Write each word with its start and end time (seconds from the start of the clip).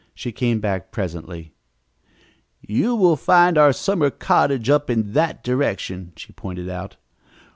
She 0.15 0.31
came 0.31 0.59
back 0.59 0.91
presently. 0.91 1.53
"You 2.59 2.95
will 2.95 3.15
find 3.15 3.55
our 3.55 3.71
summer 3.71 4.09
cottage 4.09 4.67
up 4.67 4.89
in 4.89 5.13
that 5.13 5.43
direction," 5.43 6.13
she 6.15 6.33
pointed 6.33 6.67
out. 6.69 6.97